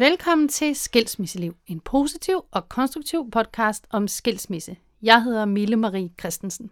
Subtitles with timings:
[0.00, 4.76] Velkommen til Skilsmisseliv, en positiv og konstruktiv podcast om skilsmisse.
[5.02, 6.70] Jeg hedder Mille Marie Christensen.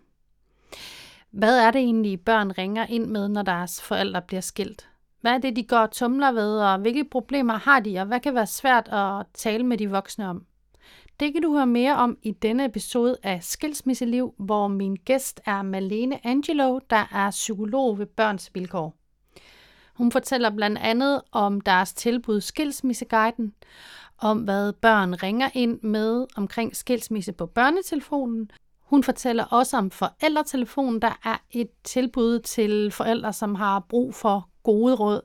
[1.30, 4.88] Hvad er det egentlig, børn ringer ind med, når deres forældre bliver skilt?
[5.20, 8.20] Hvad er det, de går og tumler ved, og hvilke problemer har de, og hvad
[8.20, 10.46] kan være svært at tale med de voksne om?
[11.20, 15.62] Det kan du høre mere om i denne episode af Skilsmisseliv, hvor min gæst er
[15.62, 18.97] Malene Angelo, der er psykolog ved Børns Vilkår.
[19.98, 23.54] Hun fortæller blandt andet om deres tilbud Skilsmisseguiden,
[24.18, 28.50] om hvad børn ringer ind med omkring skilsmisse på børnetelefonen.
[28.82, 34.48] Hun fortæller også om forældretelefonen, der er et tilbud til forældre, som har brug for
[34.62, 35.20] gode råd.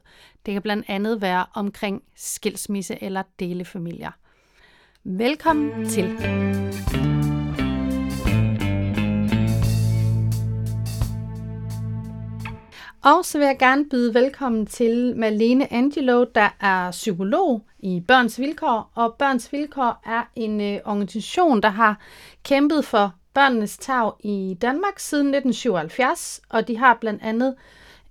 [0.46, 4.12] Det kan blandt andet være omkring skilsmisse eller delefamilier.
[5.04, 6.18] Velkommen til.
[13.04, 18.40] Og så vil jeg gerne byde velkommen til Malene Angelo, der er psykolog i Børns
[18.40, 18.92] Vilkår.
[18.96, 22.00] Og Børns Vilkår er en øh, organisation, der har
[22.44, 26.42] kæmpet for børnenes tag i Danmark siden 1977.
[26.50, 27.56] Og de har blandt andet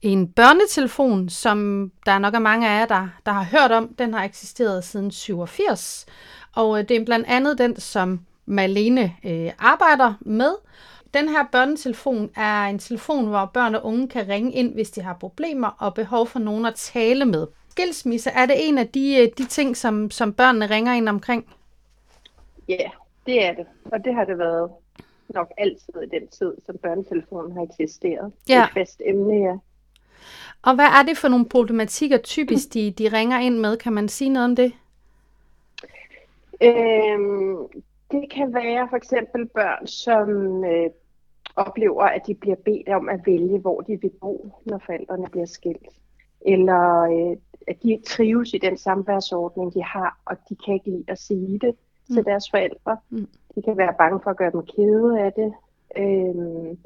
[0.03, 3.95] en børnetelefon, som der nok er mange af jer, der, der har hørt om.
[3.95, 6.07] Den har eksisteret siden 87.
[6.55, 10.53] Og øh, det er blandt andet den, som Malene øh, arbejder med.
[11.15, 15.01] Den her børnetelefon er en telefon, hvor børn og unge kan ringe ind, hvis de
[15.03, 17.47] har problemer og behov for nogen at tale med.
[17.69, 21.47] Skilsmisse, er det en af de, øh, de ting, som, som børnene ringer ind omkring?
[22.69, 22.91] Ja,
[23.27, 23.67] det er det.
[23.85, 24.71] Og det har det været
[25.29, 28.33] nok altid i den tid, som børnetelefonen har eksisteret.
[28.49, 28.55] Ja.
[28.55, 29.57] Det er et fast emne, ja.
[30.63, 33.77] Og hvad er det for nogle problematikker typisk, de, de ringer ind med?
[33.77, 34.73] Kan man sige noget om det?
[36.63, 37.57] Øhm,
[38.11, 40.91] det kan være for eksempel børn, som øh,
[41.57, 45.47] oplever, at de bliver bedt om at vælge, hvor de vil bo, når forældrene bliver
[45.47, 45.89] skilt.
[46.41, 47.37] Eller øh,
[47.69, 51.19] at de ikke trives i den samværsordning, de har, og de kan ikke lide at
[51.19, 51.75] sige det
[52.09, 52.15] mm.
[52.15, 52.97] til deres forældre.
[53.11, 53.29] Mm.
[53.55, 55.53] De kan være bange for at gøre dem kede af det.
[55.97, 56.79] Øhm,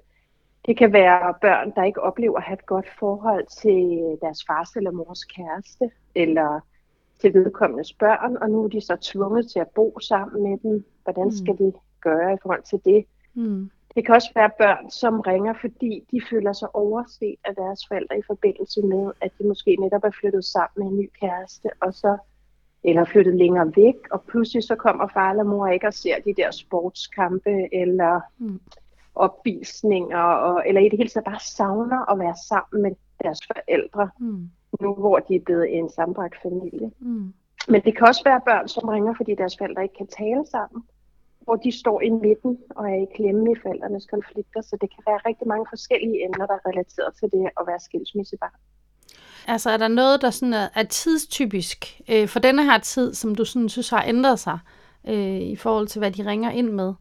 [0.67, 4.77] det kan være børn, der ikke oplever at have et godt forhold til deres fars
[4.77, 6.61] eller mors kæreste, eller
[7.21, 10.85] til vedkommendes børn, og nu er de så tvunget til at bo sammen med dem.
[11.05, 11.59] Hvordan skal mm.
[11.59, 13.05] de gøre i forhold til det?
[13.35, 13.71] Mm.
[13.97, 18.19] Det kan også være børn, som ringer, fordi de føler sig overset af deres forældre
[18.19, 21.95] i forbindelse med, at de måske netop er flyttet sammen med en ny kæreste, og
[21.95, 22.17] så
[22.85, 26.35] eller flyttet længere væk, og pludselig så kommer far eller mor ikke og ser de
[26.37, 28.61] der sportskampe, eller mm.
[29.15, 32.91] opvisninger, og, eller i det hele taget bare savner at være sammen med
[33.23, 34.51] deres forældre, mm.
[34.81, 36.91] nu hvor de er blevet en sambragt familie.
[36.99, 37.33] Mm.
[37.69, 40.85] Men det kan også være børn, som ringer, fordi deres forældre ikke kan tale sammen
[41.47, 44.61] hvor de står i midten og er i klemme i forældrenes konflikter.
[44.63, 47.81] Så det kan være rigtig mange forskellige emner, der er relateret til det at være
[47.81, 48.59] skilsmissebarn.
[49.47, 53.35] Altså er der noget, der sådan er, er tidstypisk øh, for denne her tid, som
[53.35, 54.59] du sådan synes har ændret sig
[55.09, 56.95] øh, i forhold til, hvad de ringer ind med?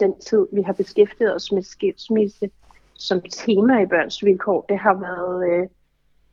[0.00, 2.50] Den tid, vi har beskæftiget os med skilsmisse
[2.94, 5.68] som tema i børns vilkår, det har været øh,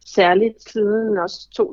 [0.05, 1.67] særligt siden også 2015-2016,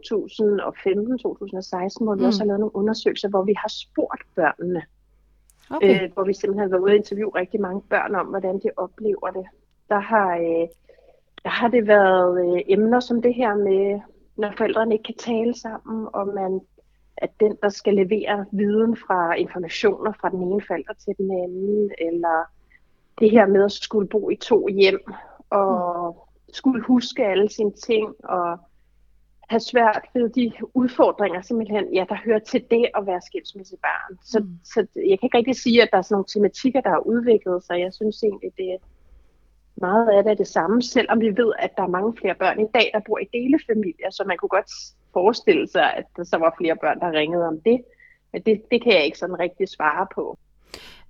[2.05, 2.27] hvor vi mm.
[2.27, 4.83] også har lavet nogle undersøgelser, hvor vi har spurgt børnene,
[5.71, 6.03] okay.
[6.03, 8.71] øh, hvor vi simpelthen har været ude og interviewe rigtig mange børn om, hvordan de
[8.77, 9.47] oplever det.
[9.89, 10.69] Der har, øh,
[11.45, 14.01] der har det været øh, emner som det her med,
[14.37, 16.61] når forældrene ikke kan tale sammen, og man
[17.17, 21.91] at den, der skal levere viden fra informationer fra den ene forælder til den anden,
[21.99, 22.45] eller
[23.19, 25.01] det her med at skulle bo i to hjem,
[25.51, 26.53] og mm.
[26.55, 28.59] skulle huske alle sine ting, og
[29.47, 34.19] have svært ved de udfordringer, simpelthen, ja, der hører til det at være skilsmissebarn.
[34.25, 34.59] Så, mm.
[34.65, 37.65] så jeg kan ikke rigtig sige, at der er sådan nogle tematikker, der har udviklet
[37.65, 37.81] sig.
[37.81, 38.79] Jeg synes egentlig, det er
[39.77, 42.61] meget af det er det samme, selvom vi ved, at der er mange flere børn
[42.61, 44.71] i dag, der bor i delefamilier, så man kunne godt
[45.13, 47.79] forestille sig, at der så var flere børn, der ringede om det.
[48.33, 50.39] Men det, det kan jeg ikke sådan rigtig svare på.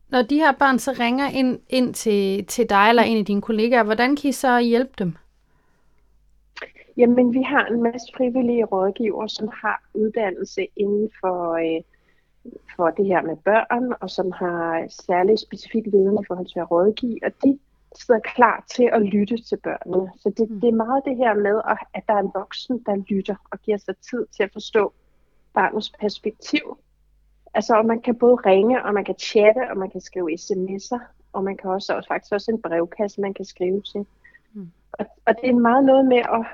[0.08, 3.42] Når de her børn så ringer ind, ind til, til dig eller en af dine
[3.42, 5.16] kollegaer, hvordan kan I så hjælpe dem?
[6.96, 11.82] Jamen, vi har en masse frivillige rådgiver, som har uddannelse inden for, øh,
[12.76, 16.70] for det her med børn, og som har særlig specifik viden i forhold til at
[16.70, 17.58] rådgive, og de
[17.94, 20.10] sidder klar til at lytte til børnene.
[20.18, 20.60] Så det, mm.
[20.60, 21.60] det er meget det her med,
[21.94, 24.92] at der er en voksen, der lytter og giver sig tid til at forstå
[25.54, 26.78] barnets perspektiv.
[27.54, 31.00] Altså, og man kan både ringe, og man kan chatte, og man kan skrive sms'er,
[31.32, 34.06] og man kan også, også faktisk også en brevkasse, man kan skrive til.
[34.52, 34.70] Mm.
[34.92, 36.46] Og, og det er meget noget med at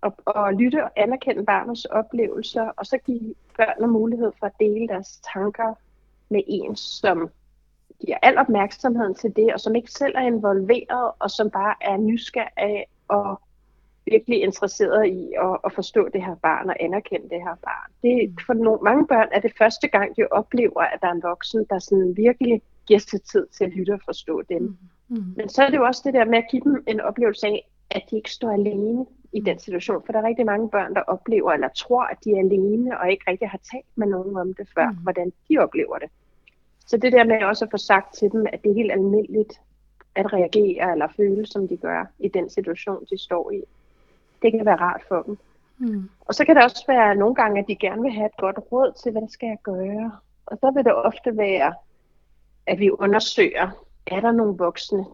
[0.00, 4.88] og, og lytte og anerkende barnets oplevelser, og så give børnene mulighed for at dele
[4.88, 5.74] deres tanker
[6.28, 7.30] med en, som
[8.00, 11.96] giver al opmærksomheden til det, og som ikke selv er involveret, og som bare er
[11.96, 13.40] nysgerrig og
[14.06, 17.90] virkelig interesseret i at, at forstå det her barn og anerkende det her barn.
[18.02, 21.22] Det, for nogle, mange børn er det første gang, de oplever, at der er en
[21.22, 24.62] voksen, der sådan virkelig giver sig tid til at lytte og forstå dem.
[24.62, 24.76] Mm.
[25.08, 25.34] Mm.
[25.36, 27.69] Men så er det jo også det der med at give dem en oplevelse af,
[27.90, 30.02] at de ikke står alene i den situation.
[30.06, 33.10] For der er rigtig mange børn, der oplever eller tror, at de er alene og
[33.10, 34.96] ikke rigtig har talt med nogen om det før, mm.
[34.96, 36.08] hvordan de oplever det.
[36.86, 39.60] Så det der med også at få sagt til dem, at det er helt almindeligt
[40.14, 43.62] at reagere eller føle, som de gør i den situation, de står i.
[44.42, 45.38] Det kan være rart for dem.
[45.78, 46.10] Mm.
[46.20, 48.58] Og så kan det også være nogle gange, at de gerne vil have et godt
[48.72, 50.12] råd til, hvad skal jeg gøre?
[50.46, 51.74] Og så vil det ofte være,
[52.66, 53.70] at vi undersøger,
[54.06, 55.06] er der nogle voksne,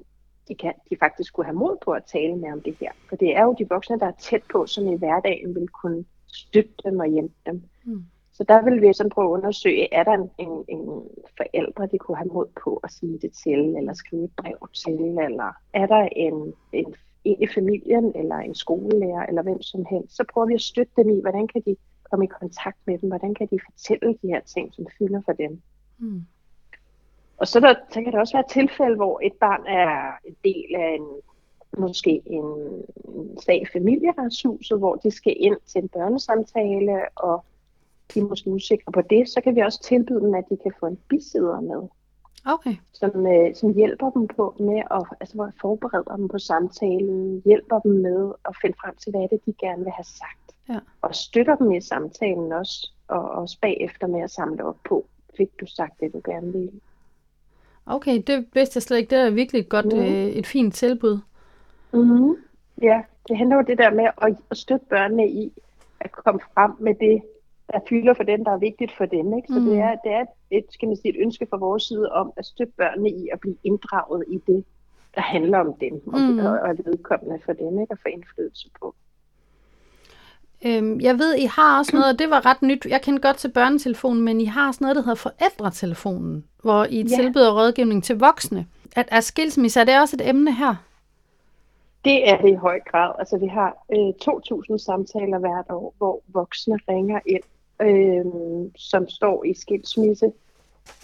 [0.49, 2.93] de, kan, de faktisk kunne have mod på at tale med om det her.
[3.09, 6.05] For det er jo de voksne, der er tæt på, som i hverdagen vil kunne
[6.27, 7.63] støtte dem og hjælpe dem.
[7.85, 8.05] Mm.
[8.33, 11.03] Så der vil vi sådan prøve at undersøge, er der en, en, en
[11.37, 15.19] forældre, de kunne have mod på at sige det til, eller skrive et brev til,
[15.29, 16.95] eller er der en, en,
[17.25, 20.17] en i familien, eller en skolelærer, eller hvem som helst.
[20.17, 21.77] Så prøver vi at støtte dem i, hvordan kan de
[22.11, 25.33] komme i kontakt med dem, hvordan kan de fortælle de her ting, som fylder for
[25.33, 25.63] dem.
[25.99, 26.23] Mm.
[27.37, 30.75] Og så, der, så kan der også være tilfælde, hvor et barn er en del
[30.77, 31.07] af en
[31.79, 32.83] måske en,
[33.49, 37.45] i familieretshuset, hvor de skal ind til en børnesamtale, og
[38.15, 40.73] de er måske usikre på det, så kan vi også tilbyde dem, at de kan
[40.81, 41.89] få en bisidder med.
[42.47, 42.77] Okay.
[42.93, 47.93] Som, øh, som hjælper dem på med at altså, forbereder dem på samtalen, hjælper dem
[47.93, 50.47] med at finde frem til, hvad er det, de gerne vil have sagt.
[50.69, 50.79] Ja.
[51.03, 55.07] Og støtter dem i samtalen også, og også bagefter med at samle op på,
[55.37, 56.81] fik du sagt det, du gerne ville.
[57.87, 59.11] Okay, det vidste jeg slet ikke.
[59.11, 59.99] Det er virkelig et godt, mm.
[59.99, 61.19] øh, et fint tilbud.
[61.93, 62.37] Mm.
[62.83, 64.07] Ja, det handler jo det der med
[64.51, 65.53] at, støtte børnene i
[66.01, 67.23] at komme frem med det,
[67.73, 69.37] der fylder for dem, der er vigtigt for dem.
[69.37, 69.49] Ikke?
[69.49, 69.65] Så mm.
[69.65, 72.47] det er, det er et, skal man sige, et ønske fra vores side om at
[72.47, 74.65] støtte børnene i at blive inddraget i det,
[75.15, 76.39] der handler om dem, og, mm.
[76.39, 77.93] og, og vedkommende for dem, ikke?
[77.93, 78.95] at få indflydelse på.
[80.65, 82.87] Øhm, jeg ved, I har også noget, og det var ret nyt.
[82.89, 87.03] Jeg kender godt til børnetelefonen, men I har også noget, der hedder forældretelefonen, hvor I
[87.03, 87.17] ja.
[87.17, 88.67] tilbyder rådgivning til voksne.
[88.97, 90.75] At, er skilsmisse, er det også et emne her?
[92.05, 93.13] Det er det i høj grad.
[93.19, 94.13] Altså, vi har øh,
[94.71, 97.43] 2.000 samtaler hvert år, hvor voksne ringer ind,
[97.83, 98.25] øh,
[98.77, 100.27] som står i skilsmisse,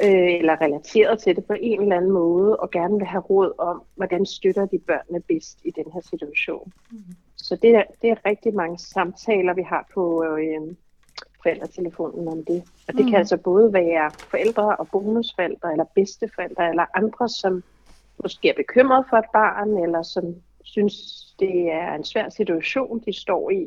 [0.02, 3.52] øh, eller relateret til det på en eller anden måde, og gerne vil have råd
[3.58, 6.72] om, hvordan støtter de børnene bedst i den her situation.
[6.90, 6.98] Mm.
[7.42, 10.76] Så det er, det er rigtig mange samtaler, vi har på øh,
[11.42, 12.62] forældretelefonen om det.
[12.88, 13.10] Og det mm.
[13.10, 17.62] kan altså både være forældre og bonusforældre, eller bedsteforældre, eller andre, som
[18.22, 20.24] måske er bekymret for et barn, eller som
[20.62, 20.94] synes,
[21.40, 23.66] det er en svær situation, de står i,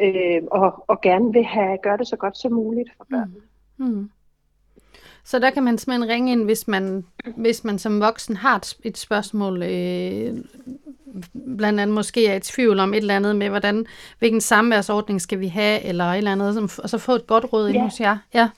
[0.00, 3.40] øh, og, og gerne vil have gøre det så godt som muligt for børnene.
[3.76, 3.86] Mm.
[3.86, 4.10] Mm.
[5.24, 7.04] Så der kan man simpelthen ringe ind, hvis man,
[7.36, 10.36] hvis man som voksen har et, spørgsmål, øh,
[11.56, 13.86] blandt andet måske er i tvivl om et eller andet med, hvordan,
[14.18, 17.52] hvilken samværsordning skal vi have, eller et eller andet, som, og så få et godt
[17.52, 17.74] råd ja.
[17.74, 18.18] ind hos jer.
[18.34, 18.48] Ja.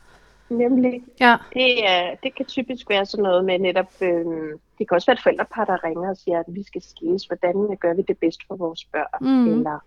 [0.49, 1.02] Nemlig.
[1.21, 1.37] Ja.
[1.54, 5.14] Det, er, det kan typisk være sådan noget med netop, øh, det kan også være
[5.14, 8.40] et forældrepar, der ringer og siger, at vi skal skilles, hvordan gør vi det bedst
[8.49, 9.52] for vores børn, mm.
[9.52, 9.78] eller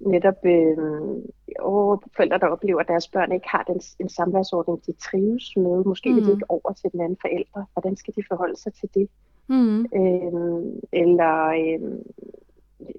[0.00, 0.78] netop øh,
[1.58, 5.84] og forældre, der oplever, at deres børn ikke har den, en samværsordning, de trives med.
[5.84, 6.16] Måske mm.
[6.16, 7.66] vil de ikke over til den anden forældre.
[7.72, 9.08] Hvordan skal de forholde sig til det?
[9.48, 9.80] Mm.
[9.80, 11.98] Øh, eller øh,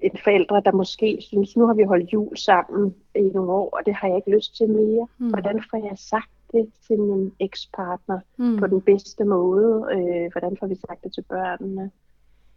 [0.02, 3.86] en forældre, der måske synes, nu har vi holdt jul sammen i nogle år, og
[3.86, 5.06] det har jeg ikke lyst til mere.
[5.18, 5.28] Mm.
[5.28, 8.56] Hvordan får jeg sagt det til min ekspartner mm.
[8.56, 9.86] på den bedste måde?
[9.92, 11.90] Øh, hvordan får vi sagt det til børnene?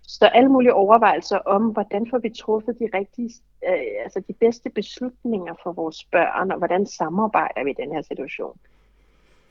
[0.08, 3.32] Så alle mulige overvejelser om, hvordan får vi truffet de rigtige,
[3.68, 8.02] øh, altså de bedste beslutninger for vores børn, og hvordan samarbejder vi i den her
[8.02, 8.60] situation.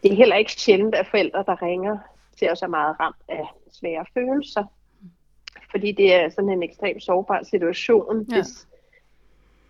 [0.02, 1.99] Det er heller ikke sjældent, at forældre, der ringer
[2.38, 4.64] til os, er meget ramt af svære følelser.
[5.70, 8.37] Fordi det er sådan en ekstremt sårbar situation, ja.
[8.37, 8.68] hvis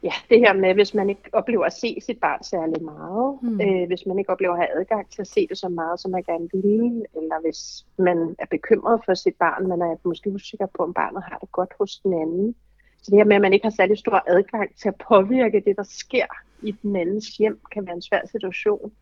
[0.04, 3.60] ja, det her med, hvis man ikke oplever at se sit barn særlig meget, mm.
[3.60, 6.10] øh, hvis man ikke oplever at have adgang til at se det så meget, som
[6.10, 10.66] man gerne vil, eller hvis man er bekymret for sit barn, man er måske usikker
[10.66, 12.54] på, om barnet har det godt hos den anden.
[13.02, 15.76] Så det her med, at man ikke har særlig stor adgang til at påvirke det,
[15.76, 16.26] der sker
[16.62, 18.92] i den andens hjem, kan være en svær situation.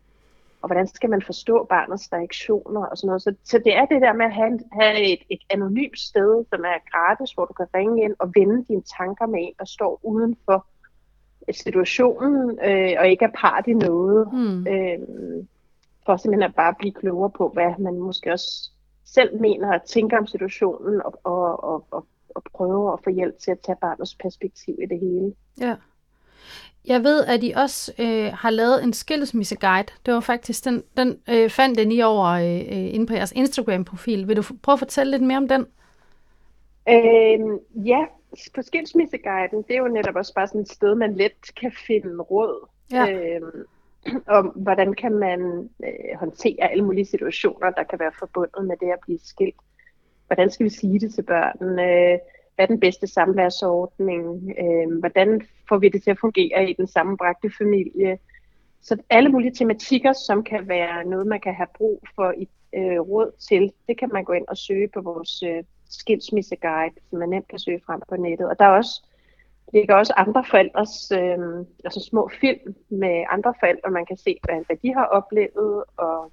[0.61, 3.21] Og hvordan skal man forstå barnets reaktioner og sådan noget.
[3.21, 6.61] Så, så det er det der med at have, have et, et anonymt sted, som
[6.63, 9.99] er gratis, hvor du kan ringe ind og vende dine tanker med en, der står
[10.03, 10.67] udenfor
[11.51, 14.67] situationen, øh, og ikke er part i noget, mm.
[14.67, 14.99] øh,
[16.05, 18.69] for simpelthen at bare blive klogere på, hvad man måske også
[19.05, 23.39] selv mener og tænker om situationen, og, og, og, og, og prøve at få hjælp
[23.39, 25.33] til at tage barnets perspektiv i det hele.
[25.59, 25.75] Ja.
[26.85, 29.87] Jeg ved, at I også øh, har lavet en skilsmisseguide.
[30.05, 33.31] Det var faktisk den, den øh, fandt den I over øh, øh, inde på jeres
[33.31, 34.27] Instagram-profil.
[34.27, 35.65] Vil du prøve at fortælle lidt mere om den?
[36.89, 37.39] Øh,
[37.87, 38.05] ja,
[38.55, 42.21] på Skilsmisseguiden, det er jo netop også bare sådan et sted, man let kan finde
[42.21, 42.67] råd.
[42.91, 43.11] Ja.
[43.11, 43.65] Øhm,
[44.37, 48.91] om hvordan kan man øh, håndtere alle mulige situationer, der kan være forbundet med det
[48.91, 49.55] at blive skilt.
[50.27, 51.83] Hvordan skal vi sige det til børnene?
[51.83, 52.19] Øh,
[52.55, 54.53] hvad er den bedste samværsordning?
[54.59, 58.17] Øh, hvordan får vi det til at fungere i den sammenbragte familie?
[58.81, 62.99] Så alle mulige tematikker, som kan være noget, man kan have brug for i øh,
[62.99, 65.63] råd til, det kan man gå ind og søge på vores øh,
[65.93, 68.49] skilsmisseguide, som man nemt kan søge frem på nettet.
[68.49, 69.01] Og der er også
[69.73, 74.65] ligger også andre forældres, øh, altså små film med andre forældre, man kan se, hvad,
[74.65, 76.31] hvad de har oplevet, og,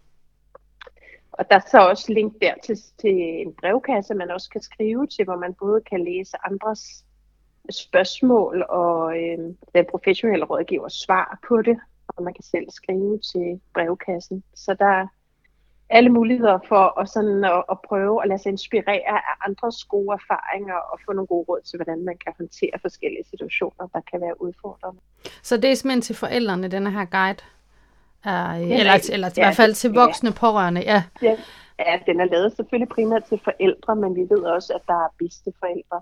[1.33, 5.07] og der er så også link der til, til en brevkasse, man også kan skrive
[5.07, 7.05] til, hvor man både kan læse andres
[7.71, 9.39] spørgsmål og øh,
[9.75, 14.43] den professionelle rådgivers svar på det, og man kan selv skrive til brevkassen.
[14.55, 15.07] Så der,
[15.91, 20.13] alle muligheder for at, sådan at, at prøve at lade sig inspirere af andres gode
[20.13, 24.21] erfaringer og få nogle gode råd til, hvordan man kan håndtere forskellige situationer, der kan
[24.21, 25.01] være udfordrende.
[25.43, 27.43] Så det er simpelthen til forældrene, denne her guide?
[28.27, 30.35] Ja, eller, eller, eller ja, i hvert fald til voksne ja.
[30.35, 31.03] pårørende, ja.
[31.23, 31.37] ja.
[31.79, 35.09] Ja, den er lavet selvfølgelig primært til forældre, men vi ved også, at der er
[35.61, 36.01] forældre,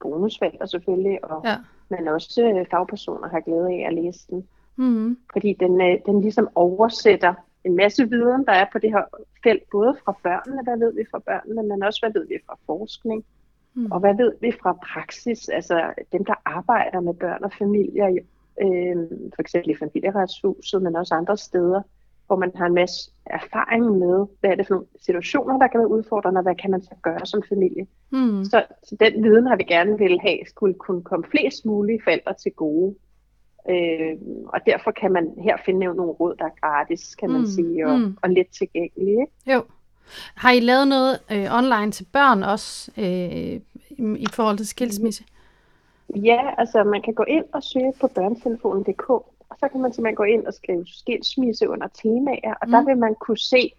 [0.00, 1.56] bonusforældre selvfølgelig, og, ja.
[1.88, 4.48] men også øh, fagpersoner har glæde af at læse den.
[4.76, 5.18] Mm-hmm.
[5.32, 7.34] Fordi den, øh, den ligesom oversætter
[7.64, 9.04] en masse viden, der er på det her
[9.42, 12.58] felt, både fra børnene, hvad ved vi fra børnene, men også hvad ved vi fra
[12.66, 13.24] forskning,
[13.74, 13.92] mm.
[13.92, 18.08] og hvad ved vi fra praksis, altså dem, der arbejder med børn og familier,
[18.62, 18.96] øh,
[19.34, 21.82] for eksempel i familieretshuset, men også andre steder,
[22.26, 25.80] hvor man har en masse erfaring med, hvad er det for nogle situationer, der kan
[25.80, 27.86] være udfordrende, og hvad kan man så gøre som familie.
[28.10, 28.44] Mm.
[28.44, 32.34] Så, så den viden har vi gerne vil have, skulle kunne komme flest mulige forældre
[32.34, 32.94] til gode.
[33.70, 34.16] Øh,
[34.48, 37.86] og derfor kan man her finde nogle råd, der er gratis, kan man mm, sige,
[37.86, 38.16] og, mm.
[38.22, 39.26] og let tilgængelige.
[39.46, 39.62] Jo.
[40.34, 43.60] Har I lavet noget øh, online til børn også øh,
[44.16, 45.24] i forhold til skilsmisse?
[46.16, 49.10] Ja, altså man kan gå ind og søge på børnetelefonen.dk,
[49.48, 52.70] og så kan man simpelthen gå ind og skrive skilsmisse under temaer, og mm.
[52.70, 53.72] der vil man kunne se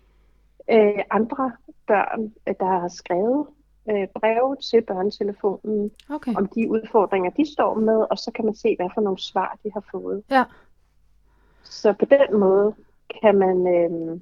[0.71, 1.51] øh, andre
[1.87, 3.45] børn, der har skrevet
[3.89, 6.33] øh, breve til børnetelefonen okay.
[6.35, 9.57] om de udfordringer, de står med, og så kan man se, hvad for nogle svar,
[9.63, 10.23] de har fået.
[10.31, 10.43] Ja.
[11.63, 12.75] Så på den måde
[13.21, 14.19] kan man, øh,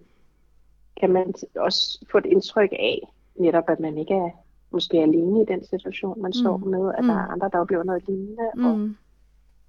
[0.99, 2.99] kan man også få et indtryk af,
[3.35, 4.29] netop at man ikke er
[4.71, 6.41] måske alene i den situation, man mm.
[6.43, 7.07] står med, at mm.
[7.07, 8.65] der er andre, der oplever noget lignende, mm.
[8.65, 8.89] og,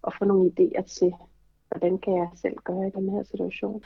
[0.03, 1.13] og få nogle idéer til,
[1.69, 3.83] hvordan kan jeg selv gøre i den her situation.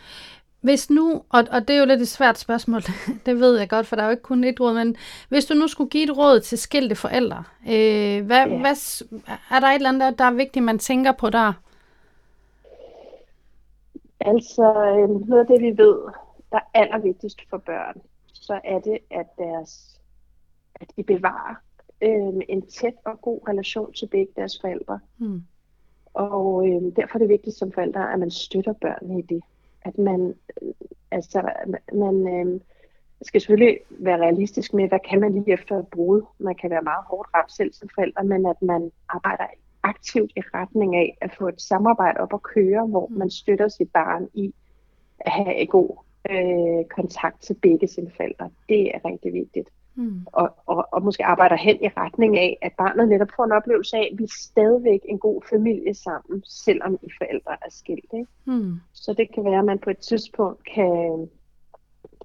[0.60, 2.80] Hvis nu, og, og det er jo lidt et svært spørgsmål,
[3.26, 4.96] det ved jeg godt, for der er jo ikke kun et råd, men
[5.28, 8.58] hvis du nu skulle give et råd til skilte forældre, øh, hvad, ja.
[8.60, 9.02] hvad,
[9.50, 11.52] er der et eller andet, der er vigtigt, man tænker på der?
[14.20, 15.98] Altså, øh, noget af det, vi ved,
[16.52, 18.00] der er allervigtigst for børn,
[18.32, 20.00] så er det, at, deres,
[20.74, 21.54] at de bevarer
[22.02, 25.00] øh, en tæt og god relation til begge deres forældre.
[25.16, 25.42] Hmm.
[26.14, 29.42] Og øh, derfor er det vigtigt som forældre, at man støtter børnene i det
[29.88, 30.34] at man,
[31.10, 31.50] altså,
[31.92, 32.60] man øh,
[33.22, 36.22] skal selvfølgelig være realistisk med, hvad kan man lige efter et brud.
[36.38, 39.46] Man kan være meget hårdt ramt selv som forældre, men at man arbejder
[39.82, 43.18] aktivt i retning af at få et samarbejde op at køre, hvor mm.
[43.18, 44.54] man støtter sit barn i
[45.20, 45.90] at have en god
[46.30, 48.50] øh, kontakt til begge sine forældre.
[48.68, 49.68] Det er rigtig vigtigt.
[49.98, 50.26] Mm.
[50.26, 53.96] Og, og, og måske arbejder hen i retning af, at barnet netop får en oplevelse
[53.96, 58.12] af, at vi er stadigvæk en god familie sammen, selvom I forældre er skilt.
[58.14, 58.30] Ikke?
[58.44, 58.74] Mm.
[58.92, 61.28] Så det kan være, at man på et tidspunkt kan,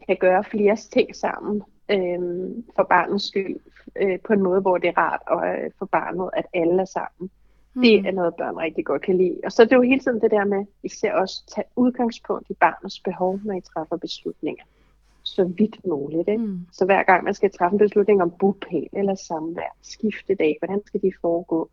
[0.08, 2.20] kan gøre flere ting sammen øh,
[2.76, 3.60] for barnets skyld,
[4.02, 6.86] øh, på en måde, hvor det er rart og, øh, for barnet, at alle er
[6.86, 7.30] sammen.
[7.74, 7.82] Mm.
[7.82, 9.40] Det er noget, børn rigtig godt kan lide.
[9.44, 11.68] Og så er det jo hele tiden det der med, at I ser også tage
[11.76, 14.64] udgangspunkt i barnets behov, når I træffer beslutninger
[15.24, 16.28] så vidt muligt.
[16.30, 16.44] Ikke?
[16.44, 16.60] Mm.
[16.72, 21.02] Så hver gang man skal træffe en beslutning om bupæl eller samvær, skiftedag, hvordan skal
[21.02, 21.70] de foregå?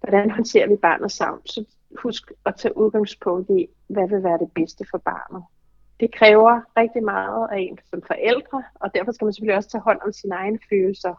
[0.00, 1.40] Hvordan håndterer vi barnets savn?
[1.46, 1.64] Så
[2.02, 5.42] husk at tage udgangspunkt i, hvad vil være det bedste for barnet.
[6.00, 9.82] Det kræver rigtig meget af en som forældre, og derfor skal man selvfølgelig også tage
[9.82, 11.14] hånd om sine egne følelser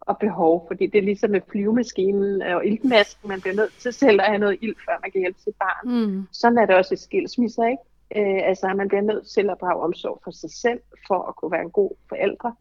[0.00, 4.20] og behov, fordi det er ligesom med flyvemaskinen og iltmasken, man bliver nødt til selv
[4.20, 6.10] at have noget ild, før man kan hjælpe sit barn.
[6.10, 6.26] Mm.
[6.32, 7.82] Sådan er det også i skilsmisser, ikke?
[8.16, 11.52] Øh, altså, man bliver nødt til at drage omsorg for sig selv, for at kunne
[11.52, 12.54] være en god forældre.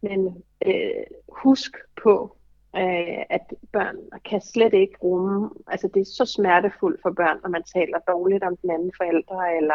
[0.00, 2.36] Men øh, husk på,
[2.76, 7.50] øh, at børn kan slet ikke rumme, altså det er så smertefuldt for børn, når
[7.50, 9.74] man taler dårligt om den anden forældre, eller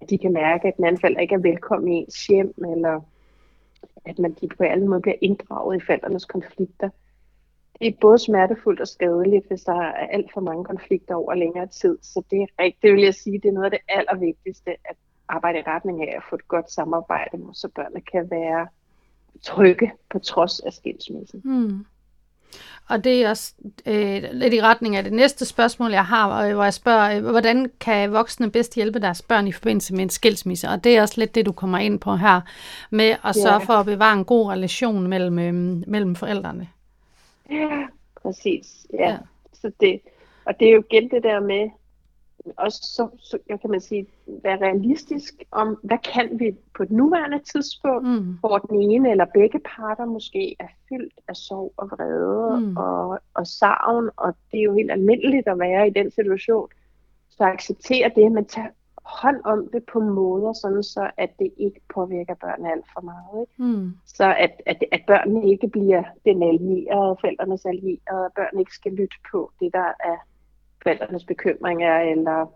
[0.00, 3.00] at de kan mærke, at den anden forælder ikke er velkommen i ens hjem, eller
[4.04, 6.90] at man de på alle måder bliver inddraget i forældrenes konflikter
[7.80, 11.66] det er både smertefuldt og skadeligt, hvis der er alt for mange konflikter over længere
[11.66, 11.98] tid.
[12.02, 14.96] Så det er rigtigt, det vil jeg sige, det er noget af det allervigtigste, at
[15.28, 18.66] arbejde i retning af at få et godt samarbejde, så børnene kan være
[19.42, 21.40] trygge på trods af skilsmissen.
[21.44, 21.86] Hmm.
[22.88, 23.54] Og det er også
[23.86, 27.70] øh, lidt i retning af det næste spørgsmål, jeg har, hvor jeg spørger, øh, hvordan
[27.80, 30.68] kan voksne bedst hjælpe deres børn i forbindelse med en skilsmisse?
[30.68, 32.40] Og det er også lidt det, du kommer ind på her,
[32.90, 35.54] med at sørge for at bevare en god relation mellem, øh,
[35.86, 36.68] mellem forældrene.
[37.50, 37.86] Ja,
[38.22, 38.86] præcis.
[38.92, 39.10] Ja.
[39.10, 39.18] ja.
[39.52, 40.00] Så det,
[40.44, 41.70] og det er jo igen det der med,
[42.56, 46.90] også så, så jeg kan man sige, være realistisk om, hvad kan vi på et
[46.90, 48.36] nuværende tidspunkt, mm.
[48.40, 52.76] hvor den ene eller begge parter måske er fyldt af sorg og vrede mm.
[52.76, 56.68] og, og savn, og det er jo helt almindeligt at være i den situation.
[57.30, 58.68] Så acceptere det, men tag
[59.04, 63.40] hånd om det på måder, sådan så at det ikke påvirker børnene alt for meget.
[63.40, 63.62] Ikke?
[63.62, 63.92] Mm.
[64.06, 68.92] Så at, at, at børnene ikke bliver den allierede, forældrenes allierede, at børnene ikke skal
[68.92, 70.16] lytte på det, der er
[70.82, 72.46] forældrenes bekymringer, eller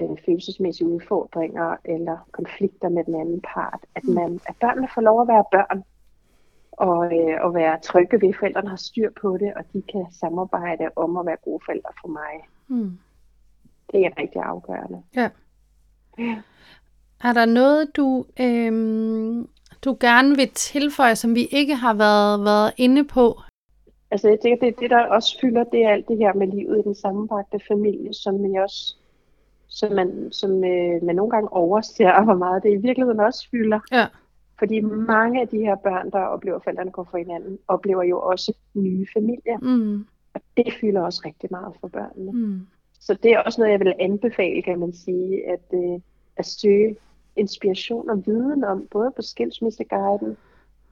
[0.00, 3.80] øh, følelsesmæssige udfordringer, eller konflikter med den anden part.
[3.94, 4.14] At, mm.
[4.14, 5.84] man, at børnene får lov at være børn,
[6.72, 10.06] og, øh, og være trygge ved, at forældrene har styr på det, og de kan
[10.12, 12.48] samarbejde om at være gode forældre for mig.
[12.68, 12.98] Mm.
[13.92, 15.02] Det er rigtig afgørende.
[15.16, 15.30] Ja.
[16.20, 16.36] Ja.
[17.24, 18.72] Er der noget, du, øh,
[19.84, 23.40] du gerne vil tilføje, som vi ikke har været, været inde på
[24.12, 26.78] Altså jeg tænker, det, det der også fylder, det er alt det her med livet
[26.78, 28.94] i den sammenbragte familie, som man også
[29.70, 33.80] som man, som, øh, man nogle gange overser, hvor meget det i virkeligheden også fylder.
[33.92, 34.06] Ja.
[34.58, 38.20] Fordi mange af de her børn, der oplever, at forældrene går for hinanden, oplever jo
[38.20, 39.58] også nye familier.
[39.62, 40.06] Mm.
[40.34, 42.32] Og det fylder også rigtig meget for børnene.
[42.32, 42.60] Mm.
[43.00, 46.00] Så det er også noget, jeg vil anbefale, kan man sige, at, øh,
[46.36, 46.96] at søge
[47.36, 50.36] inspiration og viden om, både på Skilsmisseguiden,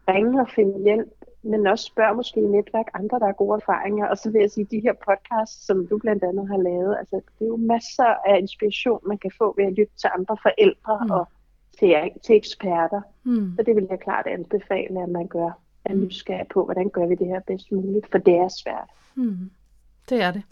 [0.08, 4.06] ringe og finde hjælp, men også spørg måske i netværk andre, der har gode erfaringer.
[4.06, 7.16] Og så vil jeg sige, de her podcasts, som du blandt andet har lavet, altså
[7.16, 11.04] det er jo masser af inspiration, man kan få ved at lytte til andre forældre
[11.04, 11.10] mm.
[11.10, 11.28] og
[11.78, 13.02] til, til eksperter.
[13.24, 13.52] Mm.
[13.56, 15.50] Så det vil jeg klart anbefale, at man gør
[15.84, 16.04] er mm.
[16.04, 18.90] nysgerrig på, hvordan gør vi det her bedst muligt, for det er svært.
[19.14, 19.50] Mm.
[20.08, 20.42] Det er det.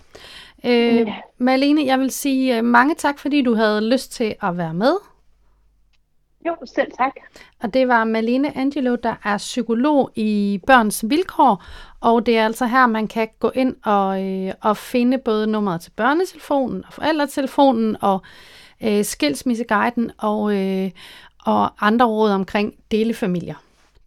[0.64, 1.14] Øh, ja.
[1.38, 4.96] Malene, jeg vil sige øh, mange tak, fordi du havde lyst til at være med.
[6.46, 7.12] Jo, selv tak.
[7.62, 11.64] Og det var Malene Angelo, der er psykolog i Børns Vilkår,
[12.00, 15.80] og det er altså her, man kan gå ind og, øh, og finde både nummeret
[15.80, 18.22] til børnetelefonen og forældretelefonen og
[18.82, 20.90] øh, skilsmisseguiden og, øh,
[21.44, 23.54] og andre råd omkring delefamilier.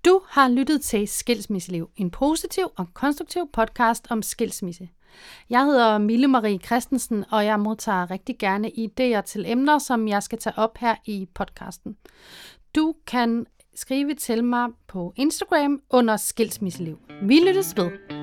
[0.05, 4.89] Du har lyttet til Skilsmisseliv, en positiv og konstruktiv podcast om skilsmisse.
[5.49, 10.23] Jeg hedder Mille Marie Christensen, og jeg modtager rigtig gerne idéer til emner, som jeg
[10.23, 11.97] skal tage op her i podcasten.
[12.75, 13.45] Du kan
[13.75, 16.99] skrive til mig på Instagram under Skilsmisseliv.
[17.21, 18.18] Vi lyttes ved.